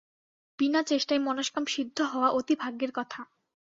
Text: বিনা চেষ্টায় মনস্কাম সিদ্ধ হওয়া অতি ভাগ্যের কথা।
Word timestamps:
বিনা 0.59 0.81
চেষ্টায় 0.83 1.21
মনস্কাম 1.21 1.63
সিদ্ধ 1.65 1.97
হওয়া 2.11 2.29
অতি 2.29 2.53
ভাগ্যের 2.55 2.91
কথা। 2.93 3.21